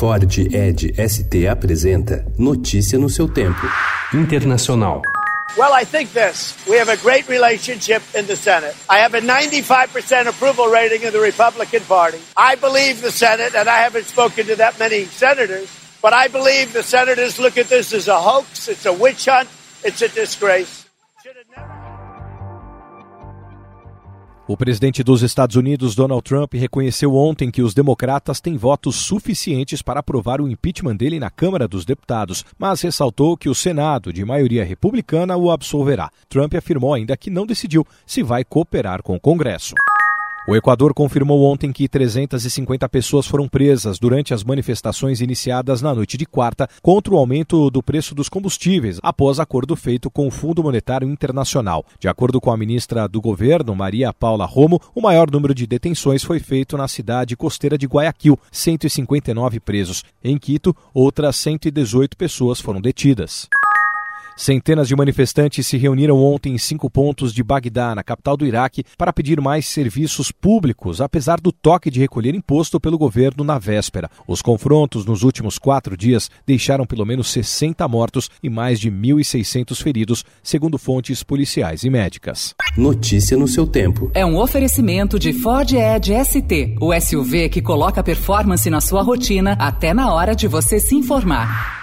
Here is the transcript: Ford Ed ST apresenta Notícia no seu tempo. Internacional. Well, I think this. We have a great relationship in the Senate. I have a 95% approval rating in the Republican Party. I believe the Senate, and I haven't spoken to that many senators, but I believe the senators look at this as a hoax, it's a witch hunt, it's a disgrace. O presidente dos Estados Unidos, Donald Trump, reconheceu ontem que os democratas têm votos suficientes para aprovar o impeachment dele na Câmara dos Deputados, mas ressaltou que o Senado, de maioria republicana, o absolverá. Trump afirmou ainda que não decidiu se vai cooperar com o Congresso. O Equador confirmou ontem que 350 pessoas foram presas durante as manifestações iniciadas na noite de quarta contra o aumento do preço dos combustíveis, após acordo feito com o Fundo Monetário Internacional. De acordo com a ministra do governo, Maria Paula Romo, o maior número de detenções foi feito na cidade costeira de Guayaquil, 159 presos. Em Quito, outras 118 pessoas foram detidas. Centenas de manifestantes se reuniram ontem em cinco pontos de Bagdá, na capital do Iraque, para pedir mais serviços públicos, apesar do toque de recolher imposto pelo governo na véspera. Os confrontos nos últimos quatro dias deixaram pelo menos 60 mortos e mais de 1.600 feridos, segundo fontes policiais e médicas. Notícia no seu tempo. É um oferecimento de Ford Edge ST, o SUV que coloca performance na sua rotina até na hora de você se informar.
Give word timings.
Ford 0.00 0.24
Ed 0.54 0.94
ST 0.96 1.46
apresenta 1.46 2.24
Notícia 2.38 2.98
no 2.98 3.10
seu 3.10 3.28
tempo. 3.28 3.68
Internacional. 4.14 5.02
Well, 5.58 5.74
I 5.74 5.84
think 5.84 6.14
this. 6.14 6.56
We 6.66 6.76
have 6.76 6.88
a 6.88 6.96
great 6.96 7.28
relationship 7.28 8.00
in 8.14 8.26
the 8.26 8.34
Senate. 8.34 8.74
I 8.88 9.00
have 9.00 9.12
a 9.12 9.20
95% 9.20 10.26
approval 10.26 10.68
rating 10.68 11.02
in 11.02 11.12
the 11.12 11.20
Republican 11.20 11.82
Party. 11.82 12.18
I 12.34 12.54
believe 12.54 13.02
the 13.02 13.10
Senate, 13.10 13.54
and 13.54 13.68
I 13.68 13.82
haven't 13.82 14.06
spoken 14.06 14.46
to 14.46 14.56
that 14.56 14.78
many 14.78 15.04
senators, 15.04 15.68
but 16.00 16.14
I 16.14 16.28
believe 16.28 16.72
the 16.72 16.82
senators 16.82 17.38
look 17.38 17.58
at 17.58 17.68
this 17.68 17.92
as 17.92 18.08
a 18.08 18.18
hoax, 18.18 18.68
it's 18.68 18.86
a 18.86 18.94
witch 18.94 19.26
hunt, 19.26 19.50
it's 19.84 20.00
a 20.00 20.08
disgrace. 20.08 20.88
O 24.50 24.56
presidente 24.56 25.04
dos 25.04 25.22
Estados 25.22 25.54
Unidos, 25.54 25.94
Donald 25.94 26.24
Trump, 26.24 26.54
reconheceu 26.54 27.14
ontem 27.14 27.52
que 27.52 27.62
os 27.62 27.72
democratas 27.72 28.40
têm 28.40 28.56
votos 28.56 28.96
suficientes 28.96 29.80
para 29.80 30.00
aprovar 30.00 30.40
o 30.40 30.48
impeachment 30.48 30.96
dele 30.96 31.20
na 31.20 31.30
Câmara 31.30 31.68
dos 31.68 31.84
Deputados, 31.84 32.44
mas 32.58 32.80
ressaltou 32.80 33.36
que 33.36 33.48
o 33.48 33.54
Senado, 33.54 34.12
de 34.12 34.24
maioria 34.24 34.64
republicana, 34.64 35.36
o 35.36 35.52
absolverá. 35.52 36.10
Trump 36.28 36.52
afirmou 36.56 36.92
ainda 36.92 37.16
que 37.16 37.30
não 37.30 37.46
decidiu 37.46 37.86
se 38.04 38.24
vai 38.24 38.42
cooperar 38.42 39.04
com 39.04 39.14
o 39.14 39.20
Congresso. 39.20 39.72
O 40.48 40.56
Equador 40.56 40.94
confirmou 40.94 41.44
ontem 41.44 41.70
que 41.70 41.86
350 41.86 42.88
pessoas 42.88 43.26
foram 43.26 43.46
presas 43.46 43.98
durante 43.98 44.32
as 44.32 44.42
manifestações 44.42 45.20
iniciadas 45.20 45.82
na 45.82 45.94
noite 45.94 46.16
de 46.16 46.24
quarta 46.24 46.66
contra 46.82 47.12
o 47.12 47.18
aumento 47.18 47.70
do 47.70 47.82
preço 47.82 48.14
dos 48.14 48.28
combustíveis, 48.28 48.98
após 49.02 49.38
acordo 49.38 49.76
feito 49.76 50.10
com 50.10 50.26
o 50.26 50.30
Fundo 50.30 50.62
Monetário 50.62 51.06
Internacional. 51.06 51.84
De 51.98 52.08
acordo 52.08 52.40
com 52.40 52.50
a 52.50 52.56
ministra 52.56 53.06
do 53.06 53.20
governo, 53.20 53.76
Maria 53.76 54.14
Paula 54.14 54.46
Romo, 54.46 54.80
o 54.94 55.02
maior 55.02 55.30
número 55.30 55.54
de 55.54 55.66
detenções 55.66 56.24
foi 56.24 56.40
feito 56.40 56.74
na 56.74 56.88
cidade 56.88 57.36
costeira 57.36 57.76
de 57.76 57.86
Guayaquil, 57.86 58.38
159 58.50 59.60
presos. 59.60 60.02
Em 60.24 60.38
Quito, 60.38 60.74
outras 60.94 61.36
118 61.36 62.16
pessoas 62.16 62.60
foram 62.60 62.80
detidas. 62.80 63.46
Centenas 64.40 64.88
de 64.88 64.96
manifestantes 64.96 65.66
se 65.66 65.76
reuniram 65.76 66.16
ontem 66.16 66.54
em 66.54 66.56
cinco 66.56 66.88
pontos 66.88 67.34
de 67.34 67.42
Bagdá, 67.42 67.94
na 67.94 68.02
capital 68.02 68.38
do 68.38 68.46
Iraque, 68.46 68.84
para 68.96 69.12
pedir 69.12 69.38
mais 69.38 69.66
serviços 69.66 70.32
públicos, 70.32 71.02
apesar 71.02 71.38
do 71.38 71.52
toque 71.52 71.90
de 71.90 72.00
recolher 72.00 72.34
imposto 72.34 72.80
pelo 72.80 72.96
governo 72.96 73.44
na 73.44 73.58
véspera. 73.58 74.08
Os 74.26 74.40
confrontos 74.40 75.04
nos 75.04 75.22
últimos 75.24 75.58
quatro 75.58 75.94
dias 75.94 76.30
deixaram 76.46 76.86
pelo 76.86 77.04
menos 77.04 77.30
60 77.30 77.86
mortos 77.86 78.30
e 78.42 78.48
mais 78.48 78.80
de 78.80 78.90
1.600 78.90 79.82
feridos, 79.82 80.24
segundo 80.42 80.78
fontes 80.78 81.22
policiais 81.22 81.84
e 81.84 81.90
médicas. 81.90 82.54
Notícia 82.78 83.36
no 83.36 83.46
seu 83.46 83.66
tempo. 83.66 84.10
É 84.14 84.24
um 84.24 84.38
oferecimento 84.38 85.18
de 85.18 85.34
Ford 85.34 85.70
Edge 85.70 86.14
ST, 86.24 86.76
o 86.80 86.98
SUV 86.98 87.50
que 87.50 87.60
coloca 87.60 88.02
performance 88.02 88.70
na 88.70 88.80
sua 88.80 89.02
rotina 89.02 89.52
até 89.60 89.92
na 89.92 90.14
hora 90.14 90.34
de 90.34 90.48
você 90.48 90.80
se 90.80 90.94
informar. 90.94 91.79